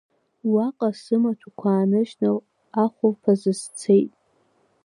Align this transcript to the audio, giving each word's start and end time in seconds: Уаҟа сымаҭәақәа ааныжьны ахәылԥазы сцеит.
Уаҟа 0.53 0.89
сымаҭәақәа 1.01 1.69
ааныжьны 1.71 2.29
ахәылԥазы 2.83 3.53
сцеит. 3.59 4.11